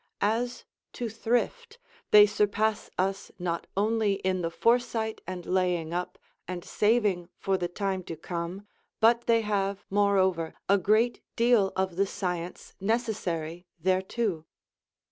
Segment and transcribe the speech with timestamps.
[0.23, 1.77] As to thrift,
[2.09, 7.67] they surpass us not only in the foresight and laying up, and saving for the
[7.67, 8.65] time to come,
[8.99, 14.47] but they have, moreover, a great deal of the science necessary thereto.